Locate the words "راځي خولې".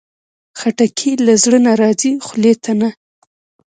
1.81-2.53